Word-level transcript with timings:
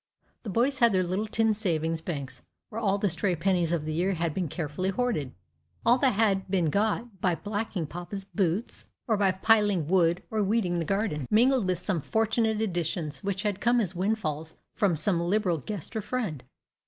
The 0.41 0.49
boys 0.49 0.79
had 0.79 0.93
their 0.93 1.03
little 1.03 1.27
tin 1.27 1.53
savings 1.53 2.01
banks, 2.01 2.41
where 2.69 2.81
all 2.81 2.97
the 2.97 3.07
stray 3.07 3.35
pennies 3.35 3.71
of 3.71 3.85
the 3.85 3.93
year 3.93 4.13
had 4.15 4.33
been 4.33 4.47
carefully 4.47 4.89
hoarded 4.89 5.31
all 5.85 5.99
that 5.99 6.13
had 6.15 6.49
been 6.49 6.71
got 6.71 7.21
by 7.21 7.35
blacking 7.35 7.85
papa's 7.85 8.23
boots, 8.23 8.85
or 9.07 9.15
by 9.15 9.31
piling 9.31 9.87
wood, 9.87 10.23
or 10.31 10.41
weeding 10.41 10.73
in 10.73 10.79
the 10.79 10.85
garden 10.85 11.27
mingled 11.29 11.67
with 11.67 11.77
some 11.77 12.01
fortunate 12.01 12.61
additions 12.61 13.23
which 13.23 13.43
had 13.43 13.61
come 13.61 13.79
as 13.79 13.93
windfalls 13.93 14.55
from 14.75 14.95
some 14.95 15.21
liberal 15.21 15.59
guest 15.59 15.95
or 15.95 16.01
friend. 16.01 16.43